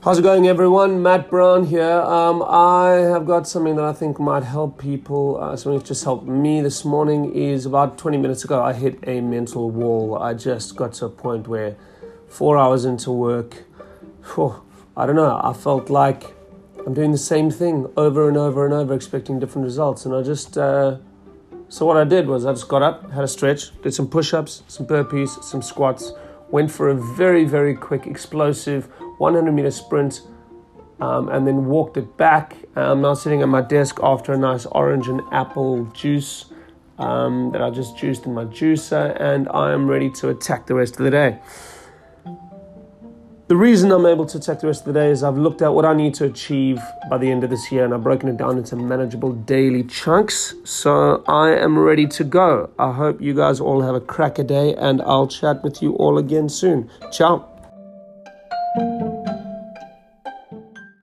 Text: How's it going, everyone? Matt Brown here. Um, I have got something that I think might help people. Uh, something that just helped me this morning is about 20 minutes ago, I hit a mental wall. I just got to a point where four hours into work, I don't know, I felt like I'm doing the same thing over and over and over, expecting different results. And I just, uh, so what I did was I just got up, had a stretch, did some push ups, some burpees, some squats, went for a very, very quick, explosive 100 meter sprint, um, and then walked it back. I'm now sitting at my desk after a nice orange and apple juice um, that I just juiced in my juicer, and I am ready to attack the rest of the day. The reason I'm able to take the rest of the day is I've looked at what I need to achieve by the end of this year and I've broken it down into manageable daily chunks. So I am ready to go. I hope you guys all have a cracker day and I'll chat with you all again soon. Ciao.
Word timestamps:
How's 0.00 0.20
it 0.20 0.22
going, 0.22 0.46
everyone? 0.46 1.02
Matt 1.02 1.28
Brown 1.28 1.64
here. 1.64 1.90
Um, 1.90 2.40
I 2.46 2.90
have 3.10 3.26
got 3.26 3.48
something 3.48 3.74
that 3.74 3.84
I 3.84 3.92
think 3.92 4.20
might 4.20 4.44
help 4.44 4.78
people. 4.78 5.42
Uh, 5.42 5.56
something 5.56 5.80
that 5.80 5.88
just 5.88 6.04
helped 6.04 6.24
me 6.24 6.60
this 6.60 6.84
morning 6.84 7.34
is 7.34 7.66
about 7.66 7.98
20 7.98 8.16
minutes 8.16 8.44
ago, 8.44 8.62
I 8.62 8.74
hit 8.74 9.00
a 9.08 9.20
mental 9.20 9.72
wall. 9.72 10.16
I 10.16 10.34
just 10.34 10.76
got 10.76 10.92
to 10.94 11.06
a 11.06 11.08
point 11.08 11.48
where 11.48 11.74
four 12.28 12.56
hours 12.56 12.84
into 12.84 13.10
work, 13.10 13.64
I 14.96 15.04
don't 15.04 15.16
know, 15.16 15.40
I 15.42 15.52
felt 15.52 15.90
like 15.90 16.32
I'm 16.86 16.94
doing 16.94 17.10
the 17.10 17.18
same 17.18 17.50
thing 17.50 17.92
over 17.96 18.28
and 18.28 18.36
over 18.36 18.64
and 18.64 18.72
over, 18.72 18.94
expecting 18.94 19.40
different 19.40 19.64
results. 19.64 20.06
And 20.06 20.14
I 20.14 20.22
just, 20.22 20.56
uh, 20.56 20.98
so 21.68 21.86
what 21.86 21.96
I 21.96 22.04
did 22.04 22.28
was 22.28 22.46
I 22.46 22.52
just 22.52 22.68
got 22.68 22.82
up, 22.82 23.10
had 23.10 23.24
a 23.24 23.28
stretch, 23.28 23.76
did 23.82 23.92
some 23.92 24.06
push 24.06 24.32
ups, 24.32 24.62
some 24.68 24.86
burpees, 24.86 25.42
some 25.42 25.60
squats, 25.60 26.12
went 26.50 26.70
for 26.70 26.88
a 26.88 26.94
very, 26.94 27.44
very 27.44 27.74
quick, 27.74 28.06
explosive 28.06 28.88
100 29.18 29.52
meter 29.52 29.70
sprint, 29.70 30.22
um, 31.00 31.28
and 31.28 31.46
then 31.46 31.66
walked 31.66 31.96
it 31.96 32.16
back. 32.16 32.56
I'm 32.76 33.00
now 33.00 33.14
sitting 33.14 33.42
at 33.42 33.48
my 33.48 33.60
desk 33.62 33.98
after 34.02 34.32
a 34.32 34.38
nice 34.38 34.66
orange 34.66 35.08
and 35.08 35.20
apple 35.32 35.84
juice 35.86 36.46
um, 36.98 37.52
that 37.52 37.62
I 37.62 37.70
just 37.70 37.96
juiced 37.96 38.26
in 38.26 38.34
my 38.34 38.44
juicer, 38.44 39.16
and 39.20 39.48
I 39.50 39.72
am 39.72 39.88
ready 39.88 40.10
to 40.12 40.30
attack 40.30 40.66
the 40.66 40.74
rest 40.74 40.98
of 40.98 41.04
the 41.04 41.10
day. 41.10 41.38
The 43.48 43.56
reason 43.56 43.90
I'm 43.92 44.04
able 44.04 44.26
to 44.26 44.38
take 44.38 44.60
the 44.60 44.66
rest 44.66 44.86
of 44.86 44.92
the 44.92 45.00
day 45.00 45.10
is 45.10 45.22
I've 45.22 45.38
looked 45.38 45.62
at 45.62 45.72
what 45.72 45.86
I 45.86 45.94
need 45.94 46.12
to 46.16 46.26
achieve 46.26 46.82
by 47.08 47.16
the 47.16 47.30
end 47.30 47.44
of 47.44 47.48
this 47.48 47.72
year 47.72 47.82
and 47.86 47.94
I've 47.94 48.02
broken 48.02 48.28
it 48.28 48.36
down 48.36 48.58
into 48.58 48.76
manageable 48.76 49.32
daily 49.32 49.84
chunks. 49.84 50.54
So 50.64 51.24
I 51.26 51.52
am 51.52 51.78
ready 51.78 52.06
to 52.08 52.24
go. 52.24 52.68
I 52.78 52.92
hope 52.92 53.22
you 53.22 53.32
guys 53.32 53.58
all 53.58 53.80
have 53.80 53.94
a 53.94 54.02
cracker 54.02 54.42
day 54.42 54.74
and 54.74 55.00
I'll 55.00 55.28
chat 55.28 55.64
with 55.64 55.80
you 55.80 55.94
all 55.94 56.18
again 56.18 56.50
soon. 56.50 56.90
Ciao. 57.10 57.57